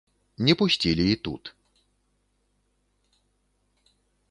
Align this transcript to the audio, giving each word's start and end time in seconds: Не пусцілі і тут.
Не 0.45 0.53
пусцілі 0.61 1.05
і 1.09 1.19
тут. 1.27 1.43